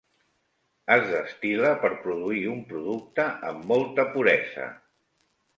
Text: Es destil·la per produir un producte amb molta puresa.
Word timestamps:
Es 0.95 1.03
destil·la 1.09 1.73
per 1.83 1.91
produir 2.07 2.43
un 2.53 2.65
producte 2.73 3.29
amb 3.53 3.71
molta 3.73 4.11
puresa. 4.17 4.71